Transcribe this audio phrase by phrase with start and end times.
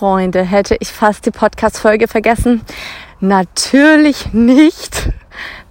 [0.00, 2.62] Freunde, hätte ich fast die Podcast-Folge vergessen.
[3.20, 5.08] Natürlich nicht.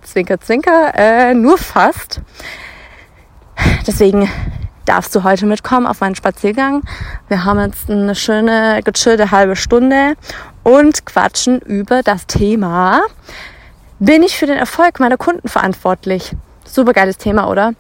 [0.02, 2.22] Zwinker, zwinker, äh, nur fast.
[3.86, 4.32] Deswegen
[4.86, 6.84] darfst du heute mitkommen auf meinen Spaziergang.
[7.28, 10.14] Wir haben jetzt eine schöne, gechillte halbe Stunde
[10.64, 13.02] und quatschen über das Thema,
[14.00, 16.32] bin ich für den Erfolg meiner Kunden verantwortlich?
[16.64, 17.74] Super geiles Thema, oder?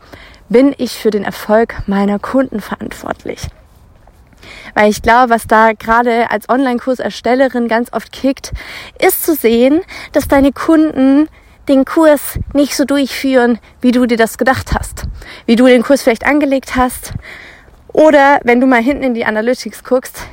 [0.49, 3.47] Bin ich für den Erfolg meiner Kunden verantwortlich?
[4.73, 8.51] Weil ich glaube, was da gerade als Online-Kurserstellerin ganz oft kickt,
[8.99, 11.27] ist zu sehen, dass deine Kunden
[11.67, 15.03] den Kurs nicht so durchführen, wie du dir das gedacht hast.
[15.45, 17.13] Wie du den Kurs vielleicht angelegt hast.
[17.87, 20.27] Oder wenn du mal hinten in die Analytics guckst,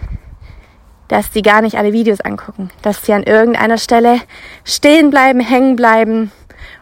[1.08, 2.70] dass die gar nicht alle Videos angucken.
[2.82, 4.20] Dass sie an irgendeiner Stelle
[4.64, 6.32] stehen bleiben, hängen bleiben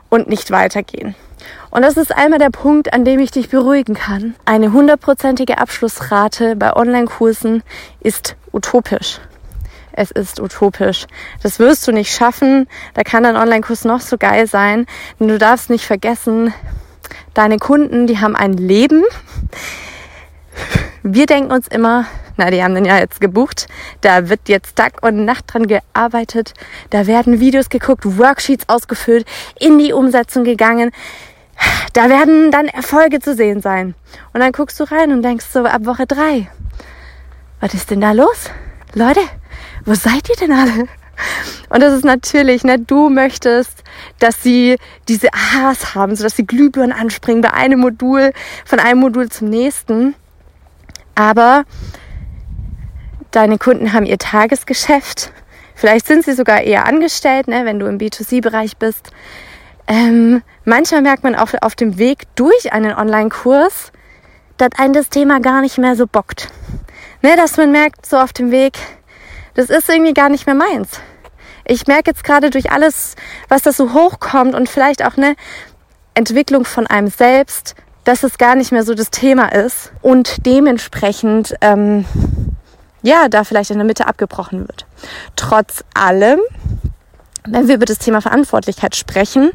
[0.09, 1.15] und nicht weitergehen.
[1.71, 4.35] Und das ist einmal der Punkt, an dem ich dich beruhigen kann.
[4.45, 7.63] Eine hundertprozentige Abschlussrate bei Online-Kursen
[8.01, 9.21] ist utopisch.
[9.93, 11.07] Es ist utopisch.
[11.43, 12.69] Das wirst du nicht schaffen.
[12.95, 14.87] Da kann dein Online-Kurs noch so geil sein.
[15.19, 16.55] Denn du darfst nicht vergessen,
[17.35, 19.03] deine Kunden, die haben ein Leben.
[21.03, 23.67] Wir denken uns immer, na, die haben den ja jetzt gebucht.
[24.01, 26.55] Da wird jetzt Tag und Nacht dran gearbeitet.
[26.91, 29.27] Da werden Videos geguckt, Worksheets ausgefüllt,
[29.59, 30.93] in die Umsetzung gegangen
[31.93, 33.95] da werden dann Erfolge zu sehen sein.
[34.33, 36.49] Und dann guckst du rein und denkst so ab Woche drei,
[37.61, 38.51] was ist denn da los?
[38.95, 39.21] Leute,
[39.85, 40.89] wo seid ihr denn alle?
[41.69, 43.83] Und das ist natürlich, ne, du möchtest,
[44.21, 44.77] dass sie
[45.09, 48.33] diese A's haben, sodass sie Glühbirnen anspringen bei einem Modul,
[48.65, 50.15] von einem Modul zum nächsten.
[51.15, 51.65] Aber
[53.33, 55.33] deine Kunden haben ihr Tagesgeschäft.
[55.75, 59.11] Vielleicht sind sie sogar eher angestellt, ne, wenn du im B2C-Bereich bist.
[59.89, 63.91] Ähm, manchmal merkt man auch auf dem Weg durch einen Online-Kurs,
[64.59, 66.51] dass ein das Thema gar nicht mehr so bockt.
[67.23, 68.79] Ne, dass man merkt, so auf dem Weg,
[69.55, 71.01] das ist irgendwie gar nicht mehr meins.
[71.65, 73.17] Ich merke jetzt gerade durch alles,
[73.49, 75.35] was da so hochkommt und vielleicht auch eine
[76.15, 81.55] Entwicklung von einem selbst, dass es gar nicht mehr so das Thema ist und dementsprechend
[81.61, 82.05] ähm,
[83.03, 84.87] ja da vielleicht in der Mitte abgebrochen wird.
[85.35, 86.41] Trotz allem
[87.47, 89.51] wenn wir über das Thema Verantwortlichkeit sprechen,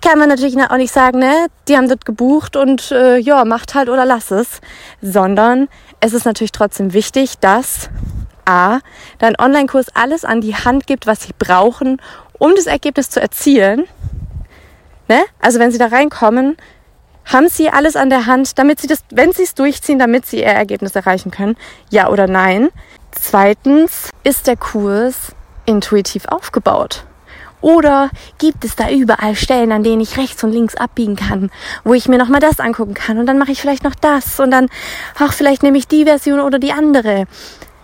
[0.00, 3.74] kann man natürlich auch nicht sagen, ne, die haben das gebucht und äh, ja, macht
[3.74, 4.60] halt oder lass es,
[5.02, 5.68] sondern
[6.00, 7.88] es ist natürlich trotzdem wichtig, dass
[8.44, 8.78] A,
[9.18, 12.00] dein Online-Kurs alles an die Hand gibt, was sie brauchen,
[12.38, 13.84] um das Ergebnis zu erzielen.
[15.08, 15.22] Ne?
[15.40, 16.56] Also wenn sie da reinkommen,
[17.24, 20.38] haben sie alles an der Hand, damit sie das, wenn sie es durchziehen, damit sie
[20.38, 21.56] ihr Ergebnis erreichen können?
[21.90, 22.68] Ja oder nein?
[23.10, 25.34] Zweitens, ist der Kurs
[25.66, 27.04] intuitiv aufgebaut?
[27.60, 31.50] Oder gibt es da überall Stellen, an denen ich rechts und links abbiegen kann,
[31.84, 34.50] wo ich mir nochmal das angucken kann und dann mache ich vielleicht noch das und
[34.50, 34.68] dann,
[35.18, 37.24] ach, vielleicht nehme ich die Version oder die andere.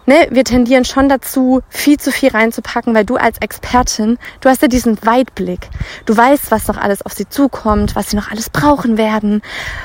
[0.04, 4.60] Ne, wir tendieren schon dazu, viel zu viel reinzupacken, weil du als Expertin, du hast
[4.60, 5.68] ja diesen Weitblick.
[6.06, 9.42] Du weißt, was noch alles auf sie zukommt, was sie noch alles brauchen werden,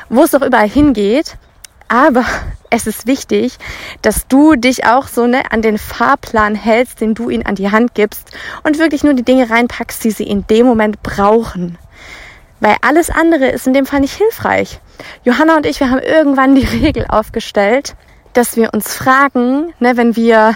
[0.09, 1.37] wo es doch überall hingeht.
[1.87, 2.25] Aber
[2.69, 3.57] es ist wichtig,
[4.01, 7.71] dass du dich auch so ne, an den Fahrplan hältst, den du ihnen an die
[7.71, 8.31] Hand gibst
[8.63, 11.77] und wirklich nur die Dinge reinpackst, die sie in dem Moment brauchen.
[12.59, 14.79] Weil alles andere ist in dem Fall nicht hilfreich.
[15.23, 17.95] Johanna und ich, wir haben irgendwann die Regel aufgestellt,
[18.33, 20.55] dass wir uns fragen, ne, wenn wir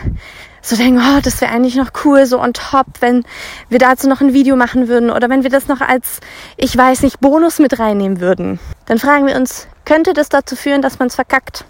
[0.62, 3.24] so denken, oh, das wäre eigentlich noch cool, so on top, wenn
[3.70, 6.20] wir dazu noch ein Video machen würden oder wenn wir das noch als,
[6.56, 8.60] ich weiß nicht, Bonus mit reinnehmen würden.
[8.86, 11.66] Dann fragen wir uns, könnte das dazu führen, dass man es verkackt?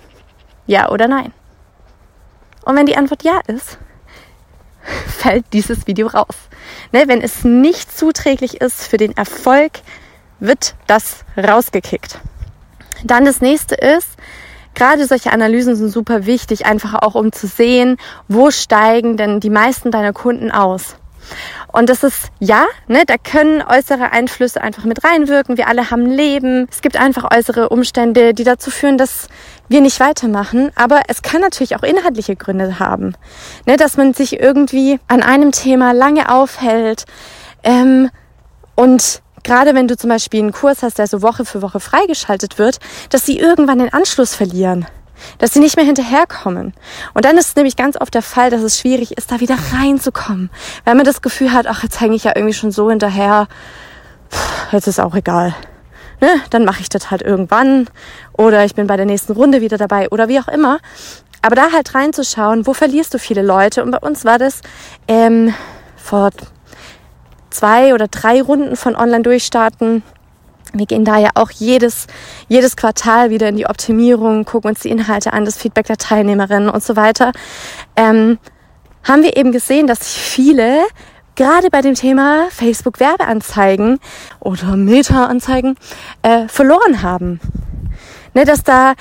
[0.67, 1.33] Ja oder nein?
[2.63, 3.77] Und wenn die Antwort ja ist,
[5.07, 6.35] fällt dieses Video raus.
[6.91, 9.71] Ne, wenn es nicht zuträglich ist für den Erfolg,
[10.39, 12.19] wird das rausgekickt.
[13.03, 14.09] Dann das nächste ist,
[14.75, 19.49] gerade solche Analysen sind super wichtig, einfach auch um zu sehen, wo steigen denn die
[19.49, 20.95] meisten deiner Kunden aus.
[21.71, 25.57] Und das ist, ja, ne, da können äußere Einflüsse einfach mit reinwirken.
[25.57, 26.67] Wir alle haben Leben.
[26.69, 29.27] Es gibt einfach äußere Umstände, die dazu führen, dass
[29.69, 30.71] wir nicht weitermachen.
[30.75, 33.13] Aber es kann natürlich auch inhaltliche Gründe haben.
[33.65, 37.05] Ne, dass man sich irgendwie an einem Thema lange aufhält.
[37.63, 38.09] Ähm,
[38.75, 42.57] und gerade wenn du zum Beispiel einen Kurs hast, der so Woche für Woche freigeschaltet
[42.57, 42.79] wird,
[43.09, 44.85] dass sie irgendwann den Anschluss verlieren
[45.37, 46.73] dass sie nicht mehr hinterherkommen.
[47.13, 49.57] Und dann ist es nämlich ganz oft der Fall, dass es schwierig ist, da wieder
[49.73, 50.49] reinzukommen,
[50.85, 53.47] weil man das Gefühl hat, ach, jetzt hänge ich ja irgendwie schon so hinterher,
[54.31, 54.37] Puh,
[54.71, 55.53] jetzt ist auch egal.
[56.19, 56.29] Ne?
[56.49, 57.87] Dann mache ich das halt irgendwann
[58.33, 60.79] oder ich bin bei der nächsten Runde wieder dabei oder wie auch immer.
[61.41, 63.83] Aber da halt reinzuschauen, wo verlierst du viele Leute?
[63.83, 64.61] Und bei uns war das
[65.07, 65.53] ähm,
[65.97, 66.29] vor
[67.49, 70.03] zwei oder drei Runden von Online-Durchstarten
[70.73, 72.07] wir gehen da ja auch jedes,
[72.47, 76.69] jedes Quartal wieder in die Optimierung, gucken uns die Inhalte an, das Feedback der Teilnehmerinnen
[76.69, 77.31] und so weiter.
[77.95, 78.39] Ähm,
[79.03, 80.83] haben wir eben gesehen, dass sich viele
[81.35, 83.99] gerade bei dem Thema Facebook Werbeanzeigen
[84.39, 85.75] oder Meta-Anzeigen
[86.21, 87.39] äh, verloren haben.
[88.33, 88.93] Ne, dass da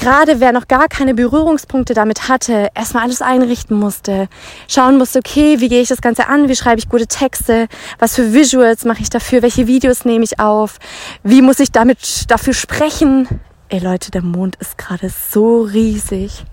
[0.00, 4.28] gerade wer noch gar keine Berührungspunkte damit hatte, erstmal alles einrichten musste,
[4.66, 7.68] schauen musste, okay, wie gehe ich das Ganze an, wie schreibe ich gute Texte,
[7.98, 10.78] was für Visuals mache ich dafür, welche Videos nehme ich auf,
[11.22, 13.28] wie muss ich damit dafür sprechen.
[13.68, 16.44] Ey Leute, der Mond ist gerade so riesig.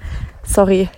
[0.43, 0.89] Sorry.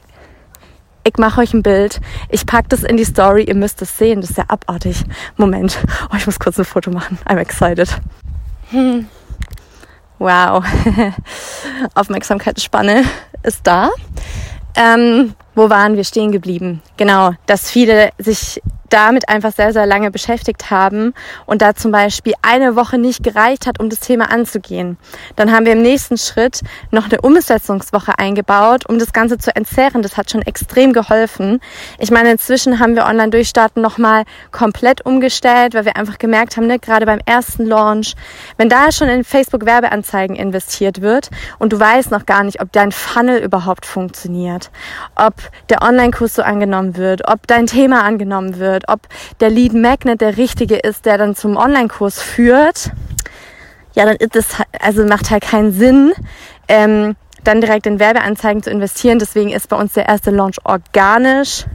[1.05, 2.01] Ich mache euch ein Bild.
[2.29, 3.43] Ich packe das in die Story.
[3.43, 4.19] Ihr müsst es sehen.
[4.19, 5.05] Das ist ja abartig.
[5.37, 5.79] Moment.
[6.11, 7.17] Oh, ich muss kurz ein Foto machen.
[7.25, 7.89] I'm excited.
[8.71, 9.07] Hm.
[10.19, 10.63] Wow.
[11.95, 13.03] Aufmerksamkeitsspanne
[13.43, 13.89] ist da.
[14.75, 16.81] Ähm, wo waren wir stehen geblieben?
[16.97, 18.61] Genau, dass viele sich
[18.93, 21.13] damit einfach sehr, sehr lange beschäftigt haben
[21.45, 24.97] und da zum Beispiel eine Woche nicht gereicht hat, um das Thema anzugehen.
[25.35, 30.01] Dann haben wir im nächsten Schritt noch eine Umsetzungswoche eingebaut, um das Ganze zu entzerren.
[30.01, 31.59] Das hat schon extrem geholfen.
[31.97, 36.79] Ich meine, inzwischen haben wir Online-Durchstarten nochmal komplett umgestellt, weil wir einfach gemerkt haben, ne,
[36.79, 38.15] gerade beim ersten Launch,
[38.57, 42.91] wenn da schon in Facebook-Werbeanzeigen investiert wird und du weißt noch gar nicht, ob dein
[42.91, 44.71] Funnel überhaupt funktioniert,
[45.15, 45.33] ob
[45.69, 49.01] der Online-Kurs so angenommen wird, ob dein Thema angenommen wird, wird, ob
[49.39, 52.91] der Lead Magnet der richtige ist, der dann zum Online-Kurs führt,
[53.93, 54.47] ja, dann ist es,
[54.79, 56.13] also macht halt keinen Sinn,
[56.67, 59.19] ähm, dann direkt in Werbeanzeigen zu investieren.
[59.19, 61.65] Deswegen ist bei uns der erste Launch organisch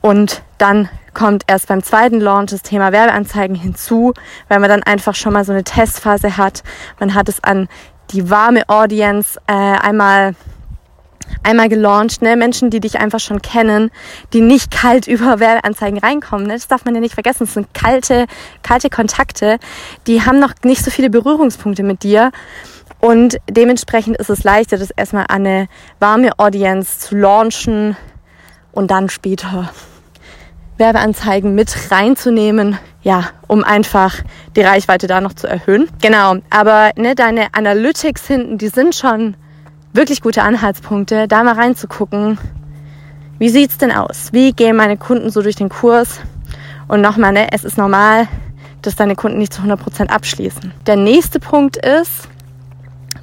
[0.00, 4.14] und dann kommt erst beim zweiten Launch das Thema Werbeanzeigen hinzu,
[4.48, 6.62] weil man dann einfach schon mal so eine Testphase hat.
[7.00, 7.68] Man hat es an
[8.10, 10.34] die warme Audience äh, einmal
[11.42, 12.36] einmal gelauncht, ne?
[12.36, 13.90] Menschen, die dich einfach schon kennen,
[14.32, 16.46] die nicht kalt über Werbeanzeigen reinkommen.
[16.46, 16.54] Ne?
[16.54, 17.44] Das darf man ja nicht vergessen.
[17.44, 18.26] Das sind kalte,
[18.62, 19.58] kalte Kontakte,
[20.06, 22.32] die haben noch nicht so viele Berührungspunkte mit dir.
[23.00, 25.68] Und dementsprechend ist es leichter, das erstmal an eine
[26.00, 27.96] warme Audience zu launchen
[28.72, 29.70] und dann später
[30.78, 34.16] Werbeanzeigen mit reinzunehmen, ja, um einfach
[34.56, 35.88] die Reichweite da noch zu erhöhen.
[36.00, 39.36] Genau, aber ne, deine Analytics hinten, die sind schon
[39.98, 42.38] wirklich gute Anhaltspunkte, da mal reinzugucken.
[43.40, 44.28] Wie sieht's denn aus?
[44.30, 46.20] Wie gehen meine Kunden so durch den Kurs?
[46.86, 48.28] Und nochmal, ne, es ist normal,
[48.80, 50.72] dass deine Kunden nicht zu 100% abschließen.
[50.86, 52.28] Der nächste Punkt ist,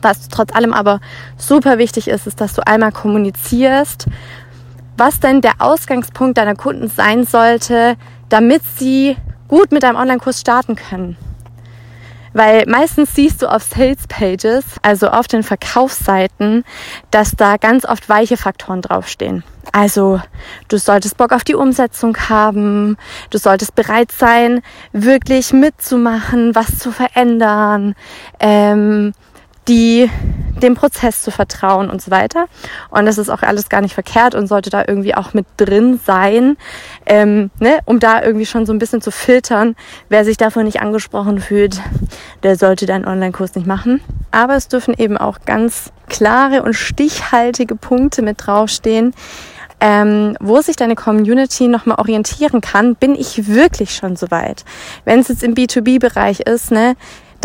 [0.02, 1.00] was trotz allem aber
[1.38, 4.08] super wichtig ist, ist, dass du einmal kommunizierst,
[4.98, 7.96] was denn der Ausgangspunkt deiner Kunden sein sollte,
[8.28, 9.16] damit sie
[9.48, 11.16] gut mit deinem Online-Kurs starten können.
[12.36, 16.66] Weil meistens siehst du auf Sales Pages, also auf den Verkaufsseiten,
[17.10, 19.46] dass da ganz oft weiche Faktoren draufstehen.
[19.72, 20.20] Also
[20.68, 22.98] du solltest Bock auf die Umsetzung haben,
[23.30, 24.62] du solltest bereit sein,
[24.92, 27.96] wirklich mitzumachen, was zu verändern.
[28.42, 29.14] Ähm,
[29.68, 30.10] die
[30.62, 32.46] dem Prozess zu vertrauen und so weiter.
[32.90, 36.00] Und das ist auch alles gar nicht verkehrt und sollte da irgendwie auch mit drin
[36.04, 36.58] sein,
[37.06, 39.76] ähm, ne, um da irgendwie schon so ein bisschen zu filtern.
[40.10, 41.82] Wer sich davon nicht angesprochen fühlt,
[42.44, 44.02] der sollte deinen Online-Kurs nicht machen.
[44.32, 49.14] Aber es dürfen eben auch ganz klare und stichhaltige Punkte mit draufstehen,
[49.82, 54.64] ähm, wo sich deine Community nochmal orientieren kann, bin ich wirklich schon so weit.
[55.04, 56.96] Wenn es jetzt im B2B-Bereich ist, ne,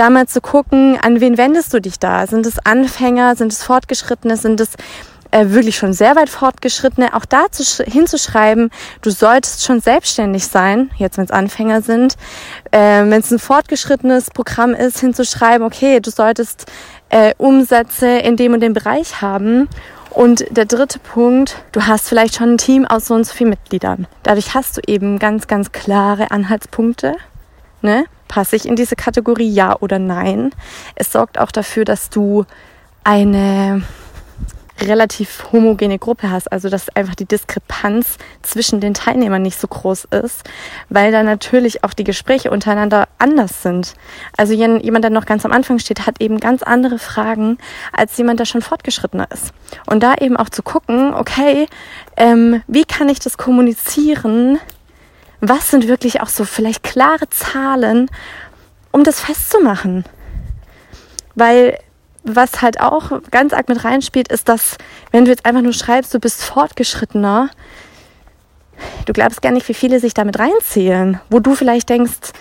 [0.01, 2.27] da mal zu gucken, an wen wendest du dich da?
[2.27, 4.71] Sind es Anfänger, sind es Fortgeschrittene, sind es
[5.31, 8.71] äh, wirklich schon sehr weit fortgeschrittene, auch da zu, hinzuschreiben,
[9.03, 12.17] du solltest schon selbstständig sein, jetzt wenn es Anfänger sind,
[12.71, 16.65] äh, wenn es ein fortgeschrittenes Programm ist, hinzuschreiben, okay, du solltest
[17.11, 19.69] äh, Umsätze in dem und dem Bereich haben.
[20.09, 23.51] Und der dritte Punkt, du hast vielleicht schon ein Team aus so und so vielen
[23.51, 24.09] Mitgliedern.
[24.25, 27.15] Dadurch hast du eben ganz, ganz klare Anhaltspunkte.
[27.83, 28.07] Ne?
[28.31, 30.53] Passe ich in diese Kategorie Ja oder Nein?
[30.95, 32.47] Es sorgt auch dafür, dass du
[33.03, 33.83] eine
[34.81, 40.05] relativ homogene Gruppe hast, also dass einfach die Diskrepanz zwischen den Teilnehmern nicht so groß
[40.23, 40.49] ist,
[40.89, 43.95] weil da natürlich auch die Gespräche untereinander anders sind.
[44.37, 47.59] Also jemand, der noch ganz am Anfang steht, hat eben ganz andere Fragen
[47.93, 49.53] als jemand, der schon fortgeschrittener ist.
[49.87, 51.67] Und da eben auch zu gucken, okay,
[52.17, 54.61] ähm, wie kann ich das kommunizieren,
[55.41, 58.11] was sind wirklich auch so vielleicht klare Zahlen,
[58.93, 60.05] um das festzumachen.
[61.35, 61.79] Weil
[62.23, 64.77] was halt auch ganz arg mit reinspielt, ist, dass
[65.11, 67.51] wenn du jetzt einfach nur schreibst, du bist fortgeschrittener,
[69.07, 71.21] du glaubst gar nicht, wie viele sich damit reinzählen.
[71.31, 72.33] Wo du vielleicht denkst,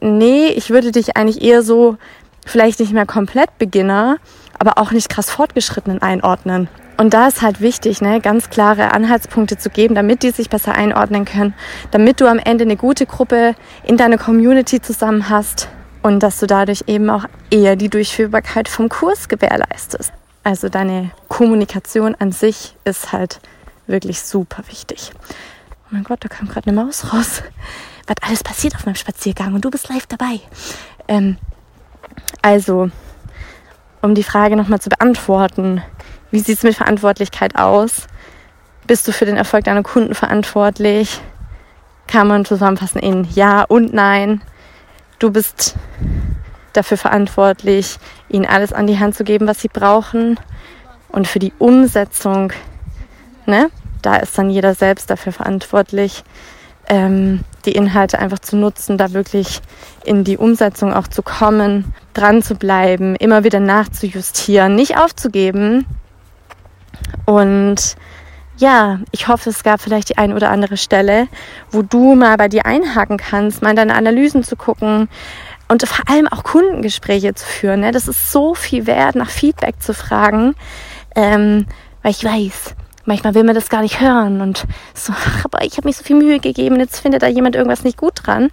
[0.00, 1.96] nee, ich würde dich eigentlich eher so,
[2.44, 4.18] vielleicht nicht mehr komplett Beginner,
[4.58, 6.68] aber auch nicht krass fortgeschrittenen einordnen.
[7.02, 10.76] Und da ist halt wichtig, ne, ganz klare Anhaltspunkte zu geben, damit die sich besser
[10.76, 11.52] einordnen können,
[11.90, 15.68] damit du am Ende eine gute Gruppe in deiner Community zusammen hast
[16.04, 20.12] und dass du dadurch eben auch eher die Durchführbarkeit vom Kurs gewährleistest.
[20.44, 23.40] Also deine Kommunikation an sich ist halt
[23.88, 25.10] wirklich super wichtig.
[25.86, 27.42] Oh mein Gott, da kam gerade eine Maus raus.
[28.06, 30.38] Was alles passiert auf meinem Spaziergang und du bist live dabei.
[31.08, 31.36] Ähm,
[32.42, 32.92] also,
[34.02, 35.82] um die Frage nochmal zu beantworten,
[36.32, 38.08] wie sieht es mit Verantwortlichkeit aus?
[38.86, 41.20] Bist du für den Erfolg deiner Kunden verantwortlich?
[42.08, 44.42] Kann man zusammenfassen in Ja und Nein.
[45.20, 45.76] Du bist
[46.72, 47.98] dafür verantwortlich,
[48.28, 50.40] ihnen alles an die Hand zu geben, was sie brauchen.
[51.08, 52.52] Und für die Umsetzung,
[53.46, 53.70] ne,
[54.00, 56.24] da ist dann jeder selbst dafür verantwortlich,
[56.88, 59.60] ähm, die Inhalte einfach zu nutzen, da wirklich
[60.04, 65.86] in die Umsetzung auch zu kommen, dran zu bleiben, immer wieder nachzujustieren, nicht aufzugeben.
[67.26, 67.96] Und
[68.56, 71.28] ja, ich hoffe, es gab vielleicht die ein oder andere Stelle,
[71.70, 75.08] wo du mal bei dir einhaken kannst, mal in deine Analysen zu gucken
[75.68, 77.80] und vor allem auch Kundengespräche zu führen.
[77.80, 77.92] Ne?
[77.92, 80.54] Das ist so viel wert, nach Feedback zu fragen,
[81.16, 81.66] ähm,
[82.02, 85.76] weil ich weiß, manchmal will man das gar nicht hören und so, ach, aber ich
[85.76, 88.50] habe mich so viel Mühe gegeben, jetzt findet da jemand irgendwas nicht gut dran.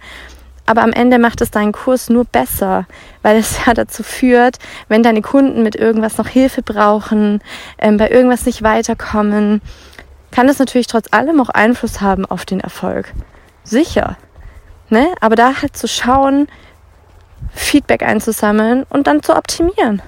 [0.70, 2.86] Aber am Ende macht es deinen Kurs nur besser,
[3.22, 7.42] weil es ja dazu führt, wenn deine Kunden mit irgendwas noch Hilfe brauchen,
[7.78, 9.62] ähm, bei irgendwas nicht weiterkommen,
[10.30, 13.12] kann es natürlich trotz allem auch Einfluss haben auf den Erfolg.
[13.64, 14.16] Sicher.
[14.90, 15.08] Ne?
[15.20, 16.46] Aber da halt zu schauen,
[17.52, 20.02] Feedback einzusammeln und dann zu optimieren.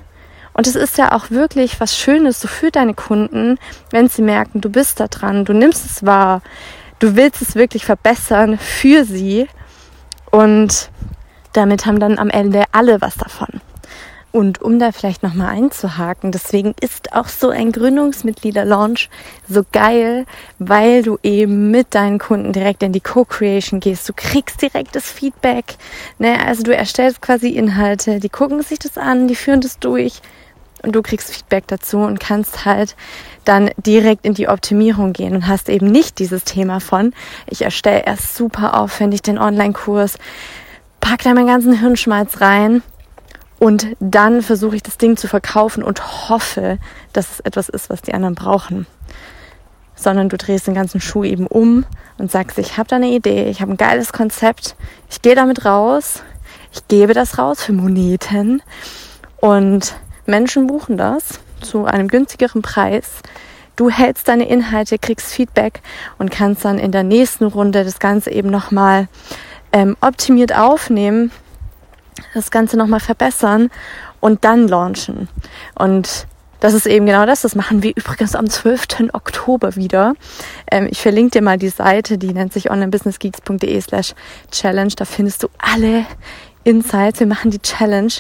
[0.52, 3.58] Und es ist ja auch wirklich was Schönes so für deine Kunden,
[3.90, 6.40] wenn sie merken, du bist da dran, du nimmst es wahr,
[7.00, 9.48] du willst es wirklich verbessern für sie.
[10.32, 10.90] Und
[11.52, 13.60] damit haben dann am Ende alle was davon.
[14.32, 19.10] Und um da vielleicht nochmal einzuhaken, deswegen ist auch so ein Gründungsmitglieder-Launch
[19.46, 20.24] so geil,
[20.58, 24.08] weil du eben mit deinen Kunden direkt in die Co-Creation gehst.
[24.08, 25.76] Du kriegst direkt das Feedback.
[26.18, 26.38] Ne?
[26.46, 30.22] Also du erstellst quasi Inhalte, die gucken sich das an, die führen das durch
[30.82, 32.96] und du kriegst Feedback dazu und kannst halt
[33.44, 37.12] dann direkt in die Optimierung gehen und hast eben nicht dieses Thema von,
[37.46, 40.18] ich erstelle erst super aufwendig den Online-Kurs,
[41.00, 42.82] pack da meinen ganzen Hirnschmalz rein
[43.58, 46.78] und dann versuche ich das Ding zu verkaufen und hoffe,
[47.12, 48.86] dass es etwas ist, was die anderen brauchen.
[49.94, 51.84] Sondern du drehst den ganzen Schuh eben um
[52.18, 54.74] und sagst, ich habe da eine Idee, ich habe ein geiles Konzept,
[55.08, 56.24] ich gehe damit raus,
[56.72, 58.62] ich gebe das raus für Moneten
[59.40, 59.94] und
[60.26, 63.20] Menschen buchen das zu einem günstigeren Preis.
[63.76, 65.80] Du hältst deine Inhalte, kriegst Feedback
[66.18, 69.08] und kannst dann in der nächsten Runde das Ganze eben nochmal
[69.72, 71.30] ähm, optimiert aufnehmen
[72.34, 73.70] das Ganze nochmal verbessern
[74.20, 75.28] und dann launchen.
[75.74, 76.26] Und
[76.60, 77.42] das ist eben genau das.
[77.42, 79.10] Das machen wir übrigens am 12.
[79.12, 80.14] Oktober wieder.
[80.70, 84.14] Ähm, ich verlinke dir mal die Seite, die nennt sich onlinebusinessgeeks.de slash
[84.50, 84.92] challenge.
[84.96, 86.06] Da findest du alle
[86.64, 87.18] Insights.
[87.18, 88.12] Wir machen die Challenge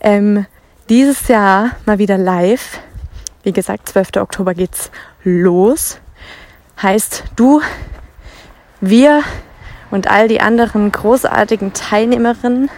[0.00, 0.46] ähm,
[0.92, 2.78] dieses Jahr mal wieder live.
[3.44, 4.16] Wie gesagt, 12.
[4.16, 4.90] Oktober geht's
[5.24, 5.98] los.
[6.82, 7.62] Heißt, du,
[8.82, 9.22] wir
[9.90, 12.68] und all die anderen großartigen Teilnehmerinnen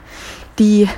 [0.61, 0.88] die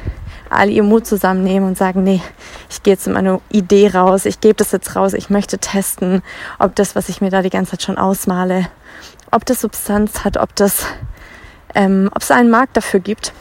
[0.50, 2.20] alle ihr Mut zusammennehmen und sagen, nee,
[2.68, 6.22] ich gehe jetzt mit meiner Idee raus, ich gebe das jetzt raus, ich möchte testen,
[6.58, 8.68] ob das, was ich mir da die ganze Zeit schon ausmale,
[9.30, 10.84] ob das Substanz hat, ob das,
[11.74, 13.32] ähm, ob es einen Markt dafür gibt.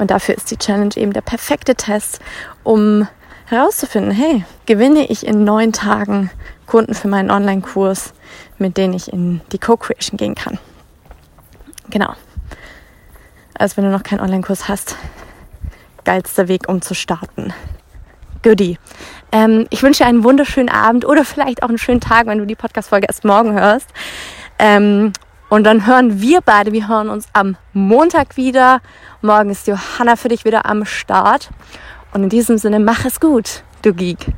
[0.00, 2.18] Und dafür ist die Challenge eben der perfekte Test,
[2.64, 3.06] um
[3.46, 6.30] herauszufinden, hey, gewinne ich in neun Tagen
[6.66, 8.12] Kunden für meinen Online-Kurs,
[8.58, 10.58] mit denen ich in die Co-Creation gehen kann.
[11.90, 12.14] Genau
[13.60, 14.96] als wenn du noch keinen Online-Kurs hast.
[16.04, 17.52] Geilster Weg, um zu starten.
[18.42, 18.78] Goodie.
[19.32, 22.46] Ähm, ich wünsche dir einen wunderschönen Abend oder vielleicht auch einen schönen Tag, wenn du
[22.46, 23.88] die Podcast-Folge erst morgen hörst.
[24.58, 25.12] Ähm,
[25.50, 28.80] und dann hören wir beide, wir hören uns am Montag wieder.
[29.20, 31.50] Morgen ist Johanna für dich wieder am Start.
[32.14, 34.28] Und in diesem Sinne, mach es gut, du Geek.